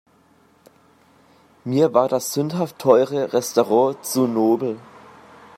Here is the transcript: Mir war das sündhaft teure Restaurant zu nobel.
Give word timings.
Mir 1.63 1.93
war 1.93 2.09
das 2.09 2.33
sündhaft 2.33 2.79
teure 2.79 3.33
Restaurant 3.33 4.03
zu 4.03 4.25
nobel. 4.25 4.79